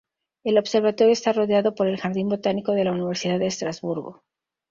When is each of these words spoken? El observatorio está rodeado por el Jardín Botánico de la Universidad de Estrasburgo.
El 0.43 0.57
observatorio 0.57 1.13
está 1.13 1.31
rodeado 1.31 1.75
por 1.75 1.85
el 1.85 2.01
Jardín 2.01 2.27
Botánico 2.27 2.71
de 2.71 2.85
la 2.85 2.91
Universidad 2.91 3.37
de 3.37 3.45
Estrasburgo. 3.45 4.23